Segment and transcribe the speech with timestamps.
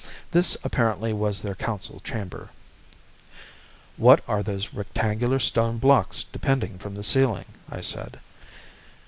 [0.31, 2.49] This apparently was their council chamber."
[3.97, 8.19] "What are those rectangular stone blocks depending from the ceiling?" I said.